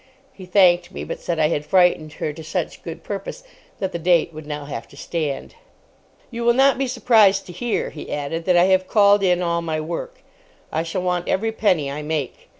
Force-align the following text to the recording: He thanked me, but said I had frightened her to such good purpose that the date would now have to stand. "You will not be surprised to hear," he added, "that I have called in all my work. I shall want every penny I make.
He 0.33 0.47
thanked 0.47 0.91
me, 0.91 1.03
but 1.03 1.19
said 1.19 1.37
I 1.37 1.49
had 1.49 1.63
frightened 1.63 2.13
her 2.13 2.33
to 2.33 2.43
such 2.43 2.81
good 2.81 3.03
purpose 3.03 3.43
that 3.77 3.91
the 3.91 3.99
date 3.99 4.33
would 4.33 4.47
now 4.47 4.65
have 4.65 4.87
to 4.87 4.97
stand. 4.97 5.53
"You 6.31 6.43
will 6.43 6.55
not 6.55 6.79
be 6.79 6.87
surprised 6.87 7.45
to 7.45 7.53
hear," 7.53 7.91
he 7.91 8.11
added, 8.11 8.45
"that 8.45 8.57
I 8.57 8.63
have 8.65 8.87
called 8.87 9.21
in 9.21 9.43
all 9.43 9.61
my 9.61 9.79
work. 9.79 10.23
I 10.71 10.81
shall 10.81 11.03
want 11.03 11.27
every 11.29 11.51
penny 11.51 11.91
I 11.91 12.01
make. 12.01 12.49